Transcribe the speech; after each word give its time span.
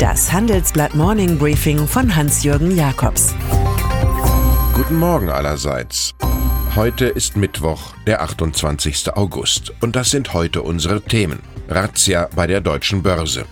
Das 0.00 0.32
Handelsblatt 0.32 0.94
Morning 0.94 1.36
Briefing 1.36 1.86
von 1.86 2.16
Hans-Jürgen 2.16 2.74
Jakobs. 2.74 3.34
Guten 4.72 4.96
Morgen 4.96 5.28
allerseits. 5.28 6.14
Heute 6.74 7.04
ist 7.04 7.36
Mittwoch, 7.36 7.92
der 8.06 8.22
28. 8.22 9.12
August. 9.14 9.74
Und 9.82 9.96
das 9.96 10.10
sind 10.10 10.32
heute 10.32 10.62
unsere 10.62 11.02
Themen. 11.02 11.40
Razzia 11.68 12.30
bei 12.34 12.46
der 12.46 12.62
deutschen 12.62 13.02
Börse. 13.02 13.44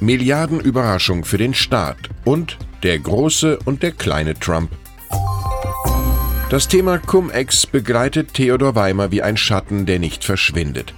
Milliardenüberraschung 0.00 1.24
für 1.24 1.38
den 1.38 1.54
Staat. 1.54 2.10
Und 2.26 2.58
der 2.82 2.98
große 2.98 3.58
und 3.64 3.82
der 3.82 3.92
kleine 3.92 4.34
Trump. 4.34 4.72
Das 6.50 6.68
Thema 6.68 6.98
Cum-Ex 6.98 7.66
begleitet 7.66 8.34
Theodor 8.34 8.74
Weimer 8.74 9.10
wie 9.10 9.22
ein 9.22 9.38
Schatten, 9.38 9.86
der 9.86 10.00
nicht 10.00 10.22
verschwindet. 10.22 10.92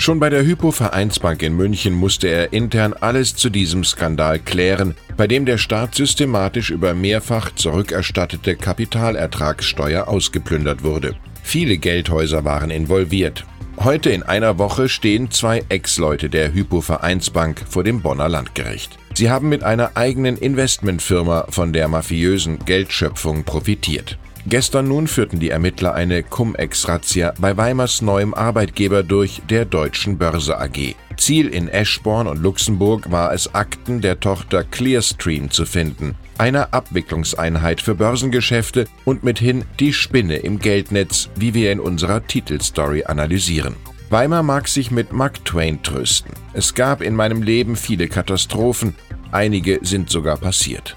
Schon 0.00 0.18
bei 0.18 0.30
der 0.30 0.46
Hypo-Vereinsbank 0.46 1.42
in 1.42 1.54
München 1.54 1.92
musste 1.92 2.28
er 2.28 2.54
intern 2.54 2.94
alles 2.94 3.36
zu 3.36 3.50
diesem 3.50 3.84
Skandal 3.84 4.38
klären, 4.38 4.94
bei 5.18 5.26
dem 5.26 5.44
der 5.44 5.58
Staat 5.58 5.94
systematisch 5.94 6.70
über 6.70 6.94
mehrfach 6.94 7.54
zurückerstattete 7.54 8.56
Kapitalertragssteuer 8.56 10.08
ausgeplündert 10.08 10.84
wurde. 10.84 11.16
Viele 11.42 11.76
Geldhäuser 11.76 12.46
waren 12.46 12.70
involviert. 12.70 13.44
Heute 13.78 14.08
in 14.08 14.22
einer 14.22 14.56
Woche 14.56 14.88
stehen 14.88 15.30
zwei 15.30 15.64
Ex-Leute 15.68 16.30
der 16.30 16.54
Hypo-Vereinsbank 16.54 17.66
vor 17.68 17.84
dem 17.84 18.00
Bonner 18.00 18.30
Landgericht. 18.30 18.98
Sie 19.12 19.28
haben 19.28 19.50
mit 19.50 19.62
einer 19.64 19.98
eigenen 19.98 20.38
Investmentfirma 20.38 21.48
von 21.50 21.74
der 21.74 21.88
mafiösen 21.88 22.58
Geldschöpfung 22.64 23.44
profitiert. 23.44 24.16
Gestern 24.46 24.88
nun 24.88 25.06
führten 25.06 25.38
die 25.38 25.50
Ermittler 25.50 25.94
eine 25.94 26.22
Cum-Ex-Razzia 26.22 27.34
bei 27.38 27.56
Weimars 27.56 28.00
neuem 28.00 28.32
Arbeitgeber 28.32 29.02
durch, 29.02 29.42
der 29.48 29.64
Deutschen 29.64 30.16
Börse 30.16 30.58
AG. 30.58 30.94
Ziel 31.16 31.48
in 31.48 31.68
Eschborn 31.68 32.26
und 32.26 32.42
Luxemburg 32.42 33.10
war 33.10 33.32
es, 33.34 33.54
Akten 33.54 34.00
der 34.00 34.18
Tochter 34.20 34.64
Clearstream 34.64 35.50
zu 35.50 35.66
finden, 35.66 36.14
einer 36.38 36.72
Abwicklungseinheit 36.72 37.82
für 37.82 37.94
Börsengeschäfte 37.94 38.86
und 39.04 39.22
mithin 39.22 39.64
die 39.78 39.92
Spinne 39.92 40.36
im 40.36 40.58
Geldnetz, 40.58 41.28
wie 41.36 41.52
wir 41.52 41.70
in 41.70 41.80
unserer 41.80 42.26
Titelstory 42.26 43.04
analysieren. 43.04 43.76
Weimar 44.08 44.42
mag 44.42 44.66
sich 44.66 44.90
mit 44.90 45.12
Mark 45.12 45.44
Twain 45.44 45.82
trösten. 45.82 46.32
Es 46.54 46.74
gab 46.74 47.02
in 47.02 47.14
meinem 47.14 47.42
Leben 47.42 47.76
viele 47.76 48.08
Katastrophen, 48.08 48.94
einige 49.30 49.80
sind 49.82 50.10
sogar 50.10 50.38
passiert. 50.38 50.96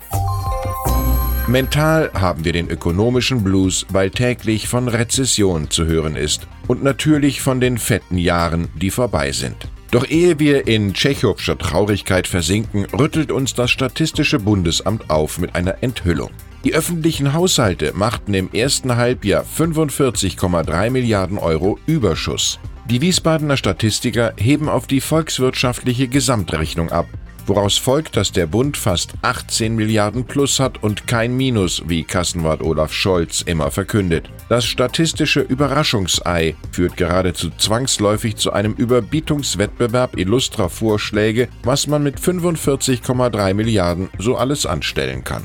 Mental 1.53 2.09
haben 2.15 2.45
wir 2.45 2.51
den 2.51 2.67
ökonomischen 2.67 3.43
Blues, 3.43 3.85
weil 3.89 4.09
täglich 4.09 4.67
von 4.67 4.87
Rezession 4.87 5.69
zu 5.69 5.85
hören 5.85 6.15
ist 6.15 6.47
und 6.67 6.81
natürlich 6.81 7.41
von 7.41 7.61
den 7.61 7.77
fetten 7.77 8.17
Jahren, 8.17 8.69
die 8.73 8.89
vorbei 8.89 9.31
sind. 9.31 9.67
Doch 9.91 10.09
ehe 10.09 10.39
wir 10.39 10.65
in 10.65 10.95
Tschechowscher 10.95 11.55
Traurigkeit 11.59 12.25
versinken, 12.25 12.85
rüttelt 12.85 13.31
uns 13.31 13.53
das 13.53 13.69
Statistische 13.69 14.39
Bundesamt 14.39 15.11
auf 15.11 15.37
mit 15.37 15.53
einer 15.53 15.83
Enthüllung. 15.83 16.31
Die 16.63 16.73
öffentlichen 16.73 17.33
Haushalte 17.33 17.91
machten 17.93 18.33
im 18.33 18.51
ersten 18.51 18.95
Halbjahr 18.95 19.45
45,3 19.45 20.89
Milliarden 20.89 21.37
Euro 21.37 21.77
Überschuss. 21.85 22.59
Die 22.89 22.99
Wiesbadener 22.99 23.57
Statistiker 23.57 24.33
heben 24.37 24.69
auf 24.69 24.87
die 24.87 25.01
volkswirtschaftliche 25.01 26.07
Gesamtrechnung 26.07 26.91
ab, 26.91 27.05
woraus 27.47 27.77
folgt, 27.77 28.17
dass 28.17 28.31
der 28.31 28.47
Bund 28.47 28.77
fast 28.77 29.13
18 29.21 29.75
Milliarden 29.75 30.25
plus 30.25 30.59
hat 30.59 30.83
und 30.83 31.07
kein 31.07 31.35
Minus, 31.35 31.83
wie 31.87 32.03
Kassenwart 32.03 32.61
Olaf 32.61 32.93
Scholz 32.93 33.41
immer 33.41 33.71
verkündet. 33.71 34.29
Das 34.49 34.65
statistische 34.65 35.41
Überraschungsei 35.41 36.55
führt 36.71 36.97
geradezu 36.97 37.49
zwangsläufig 37.57 38.35
zu 38.35 38.53
einem 38.53 38.73
Überbietungswettbewerb 38.73 40.17
illustrer 40.17 40.69
Vorschläge, 40.69 41.47
was 41.63 41.87
man 41.87 42.03
mit 42.03 42.19
45,3 42.19 43.53
Milliarden 43.53 44.09
so 44.17 44.35
alles 44.35 44.65
anstellen 44.65 45.23
kann. 45.23 45.43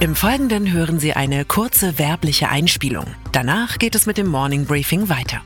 Im 0.00 0.14
Folgenden 0.14 0.70
hören 0.70 0.98
Sie 0.98 1.14
eine 1.14 1.44
kurze 1.44 1.98
werbliche 1.98 2.50
Einspielung. 2.50 3.06
Danach 3.32 3.78
geht 3.78 3.94
es 3.94 4.04
mit 4.04 4.18
dem 4.18 4.26
Morning 4.26 4.66
Briefing 4.66 5.08
weiter. 5.08 5.40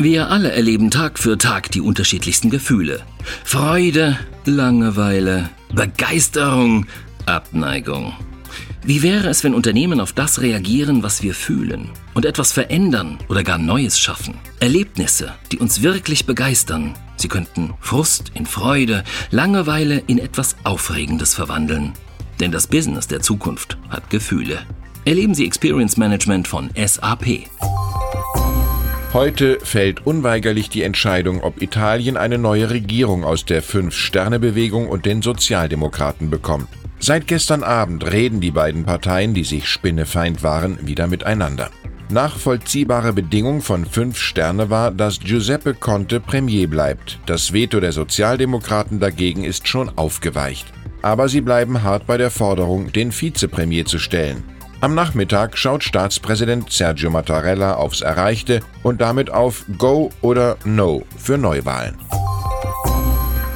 Wir 0.00 0.30
alle 0.30 0.52
erleben 0.52 0.92
Tag 0.92 1.18
für 1.18 1.38
Tag 1.38 1.72
die 1.72 1.80
unterschiedlichsten 1.80 2.50
Gefühle. 2.50 3.02
Freude, 3.42 4.16
Langeweile, 4.44 5.50
Begeisterung, 5.74 6.86
Abneigung. 7.26 8.12
Wie 8.84 9.02
wäre 9.02 9.28
es, 9.28 9.42
wenn 9.42 9.54
Unternehmen 9.54 10.00
auf 10.00 10.12
das 10.12 10.40
reagieren, 10.40 11.02
was 11.02 11.24
wir 11.24 11.34
fühlen 11.34 11.90
und 12.14 12.26
etwas 12.26 12.52
verändern 12.52 13.18
oder 13.28 13.42
gar 13.42 13.58
Neues 13.58 13.98
schaffen? 13.98 14.34
Erlebnisse, 14.60 15.32
die 15.50 15.58
uns 15.58 15.82
wirklich 15.82 16.26
begeistern. 16.26 16.94
Sie 17.16 17.26
könnten 17.26 17.74
Frust 17.80 18.30
in 18.34 18.46
Freude, 18.46 19.02
Langeweile 19.32 20.04
in 20.06 20.18
etwas 20.18 20.54
Aufregendes 20.62 21.34
verwandeln. 21.34 21.92
Denn 22.38 22.52
das 22.52 22.68
Business 22.68 23.08
der 23.08 23.18
Zukunft 23.18 23.76
hat 23.90 24.10
Gefühle. 24.10 24.60
Erleben 25.04 25.34
Sie 25.34 25.44
Experience 25.44 25.96
Management 25.96 26.46
von 26.46 26.70
SAP. 26.76 27.48
Heute 29.14 29.58
fällt 29.62 30.06
unweigerlich 30.06 30.68
die 30.68 30.82
Entscheidung, 30.82 31.42
ob 31.42 31.62
Italien 31.62 32.18
eine 32.18 32.36
neue 32.36 32.68
Regierung 32.68 33.24
aus 33.24 33.46
der 33.46 33.62
Fünf-Sterne-Bewegung 33.62 34.86
und 34.86 35.06
den 35.06 35.22
Sozialdemokraten 35.22 36.28
bekommt. 36.28 36.68
Seit 37.00 37.26
gestern 37.26 37.62
Abend 37.62 38.04
reden 38.12 38.42
die 38.42 38.50
beiden 38.50 38.84
Parteien, 38.84 39.32
die 39.32 39.44
sich 39.44 39.66
Spinnefeind 39.66 40.42
waren, 40.42 40.86
wieder 40.86 41.06
miteinander. 41.06 41.70
Nachvollziehbare 42.10 43.14
Bedingung 43.14 43.62
von 43.62 43.86
Fünf 43.86 44.18
Sterne 44.18 44.68
war, 44.68 44.90
dass 44.90 45.20
Giuseppe 45.20 45.72
Conte 45.72 46.20
Premier 46.20 46.66
bleibt. 46.68 47.18
Das 47.24 47.54
Veto 47.54 47.80
der 47.80 47.92
Sozialdemokraten 47.92 49.00
dagegen 49.00 49.42
ist 49.42 49.68
schon 49.68 49.90
aufgeweicht. 49.96 50.66
Aber 51.00 51.30
sie 51.30 51.40
bleiben 51.40 51.82
hart 51.82 52.06
bei 52.06 52.18
der 52.18 52.30
Forderung, 52.30 52.92
den 52.92 53.10
Vizepremier 53.10 53.86
zu 53.86 53.98
stellen. 53.98 54.42
Am 54.80 54.94
Nachmittag 54.94 55.58
schaut 55.58 55.82
Staatspräsident 55.82 56.70
Sergio 56.70 57.10
Mattarella 57.10 57.74
aufs 57.74 58.00
Erreichte 58.00 58.60
und 58.84 59.00
damit 59.00 59.28
auf 59.28 59.64
Go 59.76 60.10
oder 60.20 60.56
No 60.64 61.02
für 61.16 61.36
Neuwahlen. 61.36 61.96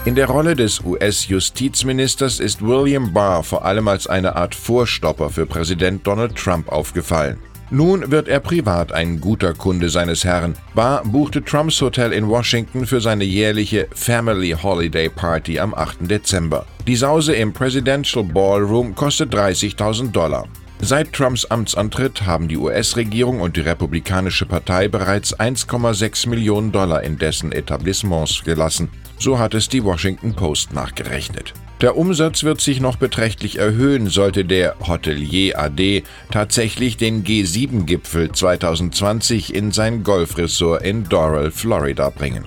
In 0.04 0.16
der 0.16 0.26
Rolle 0.26 0.56
des 0.56 0.80
US-Justizministers 0.80 2.40
ist 2.40 2.60
William 2.60 3.12
Barr 3.12 3.44
vor 3.44 3.64
allem 3.64 3.86
als 3.86 4.08
eine 4.08 4.34
Art 4.34 4.52
Vorstopper 4.52 5.30
für 5.30 5.46
Präsident 5.46 6.04
Donald 6.04 6.34
Trump 6.34 6.68
aufgefallen. 6.72 7.38
Nun 7.70 8.10
wird 8.10 8.26
er 8.26 8.40
privat 8.40 8.92
ein 8.92 9.20
guter 9.20 9.54
Kunde 9.54 9.90
seines 9.90 10.24
Herrn. 10.24 10.56
Barr 10.74 11.04
buchte 11.04 11.42
Trumps 11.42 11.80
Hotel 11.80 12.12
in 12.12 12.28
Washington 12.28 12.84
für 12.84 13.00
seine 13.00 13.22
jährliche 13.22 13.86
Family 13.94 14.56
Holiday 14.60 15.08
Party 15.08 15.60
am 15.60 15.72
8. 15.72 15.98
Dezember. 16.00 16.66
Die 16.88 16.96
Sause 16.96 17.34
im 17.34 17.52
Presidential 17.52 18.24
Ballroom 18.24 18.96
kostet 18.96 19.32
30.000 19.32 20.10
Dollar. 20.10 20.48
Seit 20.84 21.12
Trumps 21.12 21.44
Amtsantritt 21.44 22.26
haben 22.26 22.48
die 22.48 22.56
US-Regierung 22.56 23.40
und 23.40 23.56
die 23.56 23.60
Republikanische 23.60 24.46
Partei 24.46 24.88
bereits 24.88 25.38
1,6 25.38 26.28
Millionen 26.28 26.72
Dollar 26.72 27.04
in 27.04 27.18
dessen 27.18 27.52
Etablissements 27.52 28.42
gelassen, 28.42 28.88
so 29.16 29.38
hat 29.38 29.54
es 29.54 29.68
die 29.68 29.84
Washington 29.84 30.34
Post 30.34 30.72
nachgerechnet. 30.72 31.54
Der 31.82 31.96
Umsatz 31.96 32.42
wird 32.42 32.60
sich 32.60 32.80
noch 32.80 32.96
beträchtlich 32.96 33.58
erhöhen, 33.58 34.08
sollte 34.08 34.44
der 34.44 34.74
Hotelier 34.84 35.56
AD 35.60 36.02
tatsächlich 36.32 36.96
den 36.96 37.22
G7-Gipfel 37.22 38.32
2020 38.32 39.54
in 39.54 39.70
sein 39.70 40.02
Golfressort 40.02 40.82
in 40.82 41.04
Doral, 41.04 41.52
Florida 41.52 42.10
bringen. 42.10 42.44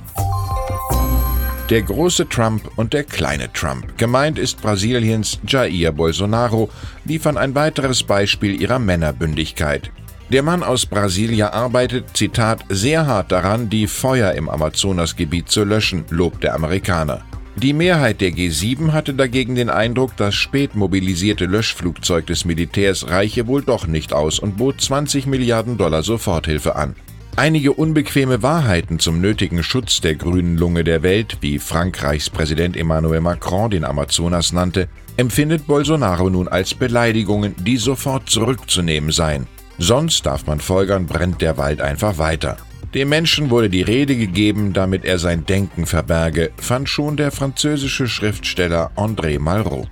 Der 1.72 1.82
große 1.82 2.30
Trump 2.30 2.70
und 2.76 2.94
der 2.94 3.04
kleine 3.04 3.52
Trump. 3.52 3.98
Gemeint 3.98 4.38
ist 4.38 4.62
Brasiliens 4.62 5.40
Jair 5.48 5.92
Bolsonaro, 5.92 6.70
liefern 7.06 7.38
ein 7.38 7.56
weiteres 7.56 8.04
Beispiel 8.04 8.62
ihrer 8.62 8.78
Männerbündigkeit. 8.78 9.90
Der 10.32 10.44
Mann 10.44 10.62
aus 10.62 10.86
Brasilia 10.86 11.54
arbeitet, 11.54 12.16
Zitat, 12.16 12.64
sehr 12.70 13.08
hart 13.08 13.32
daran, 13.32 13.68
die 13.72 13.88
Feuer 13.88 14.34
im 14.34 14.48
Amazonasgebiet 14.48 15.50
zu 15.50 15.64
löschen, 15.64 16.06
lobt 16.12 16.44
der 16.44 16.54
Amerikaner. 16.54 17.24
Die 17.56 17.74
Mehrheit 17.74 18.22
der 18.22 18.32
G7 18.32 18.92
hatte 18.92 19.16
dagegen 19.16 19.56
den 19.56 19.72
Eindruck, 19.72 20.16
das 20.18 20.36
spät 20.36 20.76
mobilisierte 20.76 21.46
Löschflugzeug 21.46 22.28
des 22.28 22.46
Militärs 22.46 23.10
reiche 23.10 23.48
wohl 23.48 23.64
doch 23.64 23.88
nicht 23.88 24.14
aus 24.14 24.38
und 24.38 24.58
bot 24.58 24.82
20 24.82 25.26
Milliarden 25.26 25.80
Dollar 25.80 26.04
Soforthilfe 26.04 26.76
an. 26.76 26.96
Einige 27.38 27.74
unbequeme 27.74 28.42
Wahrheiten 28.42 28.98
zum 28.98 29.20
nötigen 29.20 29.62
Schutz 29.62 30.00
der 30.00 30.16
grünen 30.16 30.58
Lunge 30.58 30.86
der 30.86 31.04
Welt, 31.04 31.40
wie 31.42 31.60
Frankreichs 31.60 32.30
Präsident 32.30 32.78
Emmanuel 32.78 33.20
Macron 33.20 33.70
den 33.70 33.84
Amazonas 33.84 34.54
nannte, 34.54 34.88
empfindet 35.18 35.68
Bolsonaro 35.68 36.30
nun 36.30 36.48
als 36.48 36.74
Beleidigungen, 36.74 37.54
die 37.58 37.76
sofort 37.76 38.30
zurückzunehmen 38.30 39.12
seien. 39.12 39.48
Sonst 39.78 40.26
darf 40.26 40.48
man 40.48 40.62
folgern, 40.62 41.08
brennt 41.08 41.42
der 41.42 41.58
Wald 41.58 41.82
einfach 41.82 42.18
weiter. 42.18 42.56
Dem 42.94 43.10
Menschen 43.10 43.50
wurde 43.50 43.70
die 43.70 43.82
Rede 43.82 44.16
gegeben, 44.16 44.72
damit 44.72 45.04
er 45.04 45.20
sein 45.20 45.46
Denken 45.46 45.86
verberge, 45.86 46.52
fand 46.56 46.88
schon 46.88 47.18
der 47.18 47.32
französische 47.32 48.08
Schriftsteller 48.08 48.92
André 48.96 49.40
Malraux. 49.40 49.90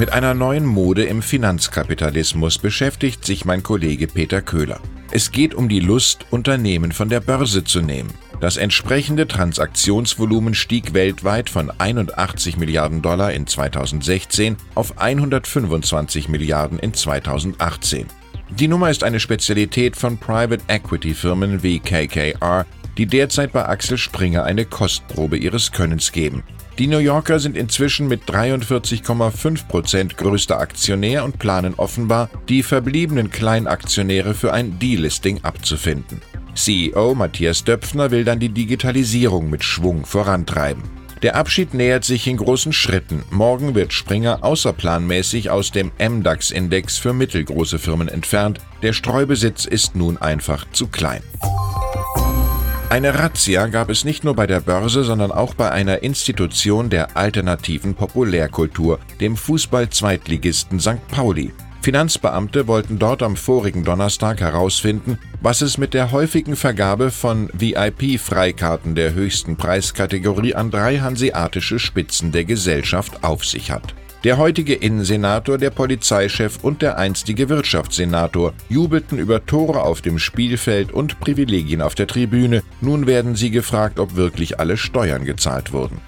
Mit 0.00 0.12
einer 0.12 0.34
neuen 0.34 0.66
Mode 0.66 1.04
im 1.04 1.22
Finanzkapitalismus 1.22 2.58
beschäftigt 2.58 3.24
sich 3.24 3.44
mein 3.44 3.62
Kollege 3.62 4.08
Peter 4.08 4.42
Köhler. 4.42 4.80
Es 5.12 5.30
geht 5.30 5.54
um 5.54 5.68
die 5.68 5.80
Lust, 5.80 6.26
Unternehmen 6.30 6.92
von 6.92 7.08
der 7.08 7.20
Börse 7.20 7.62
zu 7.62 7.80
nehmen. 7.80 8.12
Das 8.40 8.56
entsprechende 8.56 9.26
Transaktionsvolumen 9.26 10.54
stieg 10.54 10.92
weltweit 10.94 11.48
von 11.48 11.70
81 11.70 12.56
Milliarden 12.56 13.02
Dollar 13.02 13.32
in 13.32 13.46
2016 13.46 14.56
auf 14.74 14.98
125 14.98 16.28
Milliarden 16.28 16.78
in 16.78 16.92
2018. 16.92 18.06
Die 18.50 18.68
Nummer 18.68 18.90
ist 18.90 19.04
eine 19.04 19.20
Spezialität 19.20 19.96
von 19.96 20.18
Private 20.18 20.62
Equity 20.68 21.14
Firmen 21.14 21.62
wie 21.62 21.78
KKR, 21.78 22.66
die 22.98 23.06
derzeit 23.06 23.52
bei 23.52 23.66
Axel 23.66 23.98
Springer 23.98 24.44
eine 24.44 24.64
Kostprobe 24.64 25.36
ihres 25.36 25.72
Könnens 25.72 26.12
geben. 26.12 26.42
Die 26.78 26.88
New 26.88 26.98
Yorker 26.98 27.38
sind 27.38 27.56
inzwischen 27.56 28.06
mit 28.06 28.24
43,5 28.24 29.66
Prozent 29.66 30.16
größter 30.18 30.60
Aktionär 30.60 31.24
und 31.24 31.38
planen 31.38 31.72
offenbar, 31.74 32.28
die 32.50 32.62
verbliebenen 32.62 33.30
Kleinaktionäre 33.30 34.34
für 34.34 34.52
ein 34.52 34.78
Delisting 34.78 35.42
abzufinden. 35.42 36.20
CEO 36.54 37.14
Matthias 37.14 37.64
Döpfner 37.64 38.10
will 38.10 38.24
dann 38.24 38.40
die 38.40 38.50
Digitalisierung 38.50 39.48
mit 39.48 39.64
Schwung 39.64 40.04
vorantreiben. 40.04 40.82
Der 41.22 41.36
Abschied 41.36 41.72
nähert 41.72 42.04
sich 42.04 42.26
in 42.26 42.36
großen 42.36 42.74
Schritten. 42.74 43.24
Morgen 43.30 43.74
wird 43.74 43.94
Springer 43.94 44.44
außerplanmäßig 44.44 45.48
aus 45.48 45.70
dem 45.70 45.92
MDAX-Index 45.98 46.98
für 46.98 47.14
mittelgroße 47.14 47.78
Firmen 47.78 48.08
entfernt. 48.08 48.58
Der 48.82 48.92
Streubesitz 48.92 49.64
ist 49.64 49.96
nun 49.96 50.18
einfach 50.18 50.66
zu 50.72 50.88
klein. 50.88 51.22
Eine 52.96 53.18
Razzia 53.18 53.66
gab 53.66 53.90
es 53.90 54.06
nicht 54.06 54.24
nur 54.24 54.34
bei 54.34 54.46
der 54.46 54.60
Börse, 54.60 55.04
sondern 55.04 55.30
auch 55.30 55.52
bei 55.52 55.70
einer 55.70 56.02
Institution 56.02 56.88
der 56.88 57.14
alternativen 57.14 57.94
Populärkultur, 57.94 59.00
dem 59.20 59.36
Fußball-Zweitligisten 59.36 60.80
St. 60.80 61.06
Pauli. 61.08 61.52
Finanzbeamte 61.82 62.66
wollten 62.66 62.98
dort 62.98 63.22
am 63.22 63.36
vorigen 63.36 63.84
Donnerstag 63.84 64.40
herausfinden, 64.40 65.18
was 65.42 65.60
es 65.60 65.76
mit 65.76 65.92
der 65.92 66.10
häufigen 66.10 66.56
Vergabe 66.56 67.10
von 67.10 67.50
VIP-Freikarten 67.52 68.94
der 68.94 69.12
höchsten 69.12 69.56
Preiskategorie 69.56 70.54
an 70.54 70.70
drei 70.70 70.96
hanseatische 70.96 71.78
Spitzen 71.78 72.32
der 72.32 72.46
Gesellschaft 72.46 73.24
auf 73.24 73.44
sich 73.44 73.70
hat. 73.70 73.94
Der 74.26 74.38
heutige 74.38 74.74
Innensenator, 74.74 75.56
der 75.56 75.70
Polizeichef 75.70 76.58
und 76.64 76.82
der 76.82 76.98
einstige 76.98 77.48
Wirtschaftssenator 77.48 78.54
jubelten 78.68 79.20
über 79.20 79.46
Tore 79.46 79.82
auf 79.82 80.00
dem 80.00 80.18
Spielfeld 80.18 80.90
und 80.90 81.20
Privilegien 81.20 81.80
auf 81.80 81.94
der 81.94 82.08
Tribüne. 82.08 82.64
Nun 82.80 83.06
werden 83.06 83.36
sie 83.36 83.52
gefragt, 83.52 84.00
ob 84.00 84.16
wirklich 84.16 84.58
alle 84.58 84.78
Steuern 84.78 85.24
gezahlt 85.24 85.72
wurden. 85.72 86.00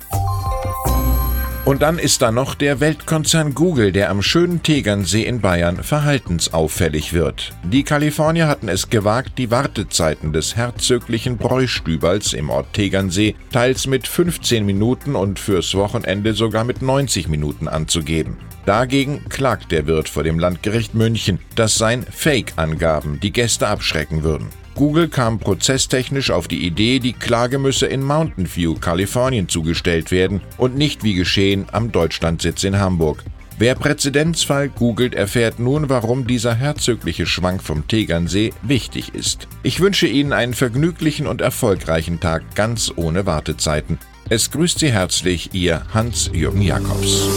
Und 1.68 1.82
dann 1.82 1.98
ist 1.98 2.22
da 2.22 2.32
noch 2.32 2.54
der 2.54 2.80
Weltkonzern 2.80 3.54
Google, 3.54 3.92
der 3.92 4.08
am 4.08 4.22
schönen 4.22 4.62
Tegernsee 4.62 5.24
in 5.24 5.42
Bayern 5.42 5.82
verhaltensauffällig 5.82 7.12
wird. 7.12 7.52
Die 7.62 7.82
Kalifornier 7.82 8.48
hatten 8.48 8.70
es 8.70 8.88
gewagt, 8.88 9.32
die 9.36 9.50
Wartezeiten 9.50 10.32
des 10.32 10.56
herzöglichen 10.56 11.36
Bräustüberls 11.36 12.32
im 12.32 12.48
Ort 12.48 12.72
Tegernsee 12.72 13.34
teils 13.52 13.86
mit 13.86 14.08
15 14.08 14.64
Minuten 14.64 15.14
und 15.14 15.38
fürs 15.38 15.74
Wochenende 15.74 16.32
sogar 16.32 16.64
mit 16.64 16.80
90 16.80 17.28
Minuten 17.28 17.68
anzugeben. 17.68 18.38
Dagegen 18.68 19.26
klagt 19.30 19.72
der 19.72 19.86
Wirt 19.86 20.10
vor 20.10 20.24
dem 20.24 20.38
Landgericht 20.38 20.94
München, 20.94 21.38
dass 21.54 21.76
sein 21.76 22.02
Fake-Angaben 22.02 23.18
die 23.18 23.32
Gäste 23.32 23.66
abschrecken 23.66 24.24
würden. 24.24 24.48
Google 24.74 25.08
kam 25.08 25.38
prozesstechnisch 25.38 26.30
auf 26.30 26.48
die 26.48 26.66
Idee, 26.66 26.98
die 26.98 27.14
Klage 27.14 27.58
müsse 27.58 27.86
in 27.86 28.02
Mountain 28.02 28.46
View, 28.54 28.74
Kalifornien 28.74 29.48
zugestellt 29.48 30.10
werden 30.10 30.42
und 30.58 30.76
nicht 30.76 31.02
wie 31.02 31.14
geschehen 31.14 31.64
am 31.72 31.92
Deutschlandsitz 31.92 32.62
in 32.62 32.78
Hamburg. 32.78 33.24
Wer 33.56 33.74
Präzedenzfall 33.74 34.68
googelt, 34.68 35.14
erfährt 35.14 35.58
nun, 35.58 35.88
warum 35.88 36.26
dieser 36.26 36.54
herzögliche 36.54 37.24
Schwank 37.24 37.62
vom 37.62 37.88
Tegernsee 37.88 38.52
wichtig 38.60 39.14
ist. 39.14 39.48
Ich 39.62 39.80
wünsche 39.80 40.06
Ihnen 40.06 40.34
einen 40.34 40.52
vergnüglichen 40.52 41.26
und 41.26 41.40
erfolgreichen 41.40 42.20
Tag 42.20 42.54
ganz 42.54 42.92
ohne 42.96 43.24
Wartezeiten. 43.24 43.98
Es 44.28 44.50
grüßt 44.50 44.78
Sie 44.78 44.92
herzlich 44.92 45.54
Ihr 45.54 45.86
Hans-Jürgen 45.94 46.60
Jakobs. 46.60 47.30